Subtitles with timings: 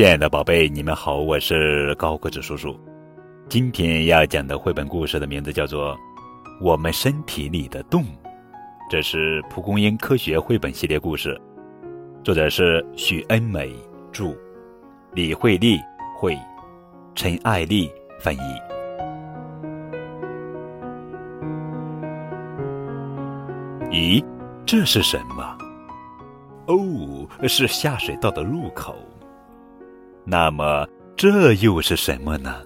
[0.00, 2.74] 亲爱的宝贝，你们好，我是高个子叔叔。
[3.50, 5.94] 今天要讲的绘本故事的名字叫做
[6.58, 8.02] 《我们身体里的洞》，
[8.88, 11.38] 这是蒲公英科学绘本系列故事，
[12.24, 13.76] 作者是许恩美
[14.10, 14.34] 著，
[15.12, 15.78] 李慧丽
[16.16, 16.34] 绘，
[17.14, 18.40] 陈爱丽翻译。
[23.90, 24.24] 咦，
[24.64, 25.58] 这是什么？
[26.68, 28.96] 哦，是下水道的入口。
[30.30, 32.62] 那么这又是什么呢？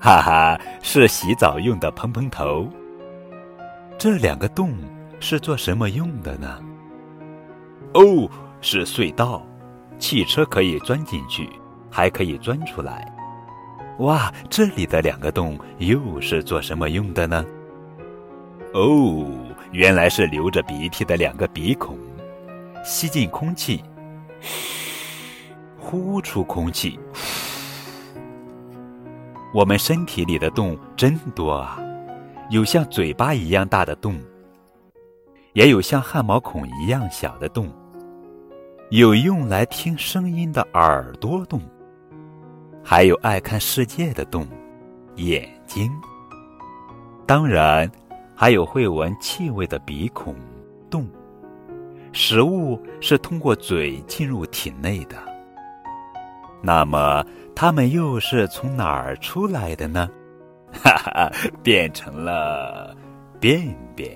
[0.00, 2.68] 哈哈，是洗澡用的喷喷头。
[3.96, 4.74] 这两个洞
[5.20, 6.58] 是做什么用的呢？
[7.92, 8.28] 哦，
[8.60, 9.46] 是隧道，
[10.00, 11.48] 汽车可以钻进去，
[11.88, 13.14] 还可以钻出来。
[14.00, 17.46] 哇，这里的两个洞又是做什么用的呢？
[18.72, 19.24] 哦，
[19.70, 21.96] 原来是流着鼻涕的两个鼻孔，
[22.82, 23.84] 吸进空气。
[25.94, 26.98] 呼出空气。
[29.52, 31.78] 我们身体里的洞真多啊，
[32.50, 34.20] 有像嘴巴一样大的洞，
[35.52, 37.70] 也有像汗毛孔一样小的洞，
[38.90, 41.60] 有用来听声音的耳朵洞，
[42.82, 44.46] 还有爱看世界的洞，
[45.16, 45.90] 眼睛。
[47.24, 47.90] 当然，
[48.34, 50.34] 还有会闻气味的鼻孔
[50.90, 51.08] 洞。
[52.12, 55.16] 食物是通过嘴进入体内的。
[56.64, 57.22] 那么，
[57.54, 60.08] 它们又是从哪儿出来的呢？
[60.72, 61.30] 哈哈，
[61.62, 62.96] 变成了
[63.38, 64.10] 便便。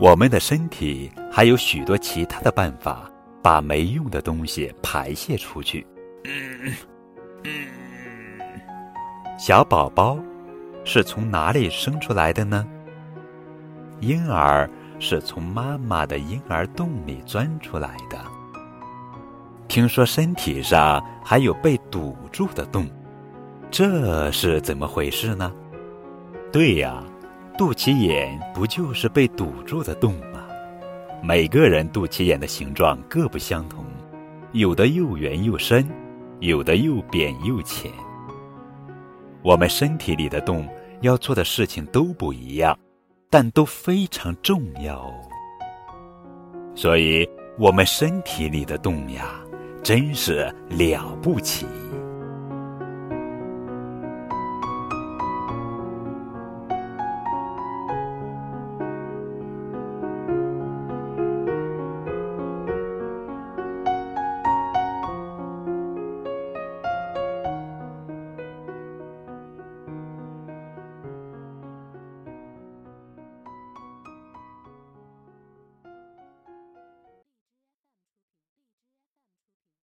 [0.00, 3.10] 我们的身体还有许多其他的办法，
[3.42, 5.86] 把没用的东西排泄出去。
[6.24, 6.72] 嗯
[7.44, 7.66] 嗯，
[9.38, 10.18] 小宝宝
[10.84, 12.66] 是从哪里生出来的呢？
[14.00, 14.68] 婴儿
[14.98, 18.18] 是从妈妈的婴儿洞里钻出来的。
[19.76, 22.88] 听说身体上还有被堵住的洞，
[23.70, 25.52] 这是怎么回事呢？
[26.50, 27.04] 对呀，
[27.58, 30.42] 肚脐眼不就是被堵住的洞吗？
[31.22, 33.84] 每个人肚脐眼的形状各不相同，
[34.52, 35.86] 有的又圆又深，
[36.40, 37.92] 有的又扁又浅。
[39.42, 40.66] 我们身体里的洞
[41.02, 42.74] 要做的事情都不一样，
[43.28, 45.12] 但都非常重要哦。
[46.74, 47.28] 所以，
[47.58, 49.38] 我们身体里的洞呀。
[49.86, 51.64] 真是了不起。